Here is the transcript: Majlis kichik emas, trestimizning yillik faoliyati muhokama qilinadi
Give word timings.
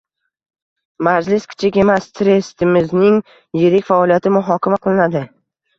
Majlis 1.07 1.45
kichik 1.51 1.77
emas, 1.83 2.09
trestimizning 2.21 3.21
yillik 3.61 3.91
faoliyati 3.93 4.37
muhokama 4.41 4.85
qilinadi 4.87 5.29